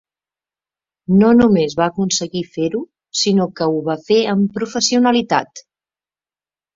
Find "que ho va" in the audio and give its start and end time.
3.59-3.97